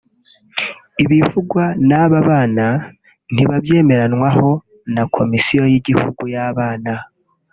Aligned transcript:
Ibivugwa 1.03 1.63
n’aba 1.87 2.19
bana 2.29 2.67
ntibabyemeranywaho 3.33 4.49
na 4.93 5.03
Komisiyo 5.15 5.61
y’Igihugu 5.71 6.21
y’Abana 6.33 6.93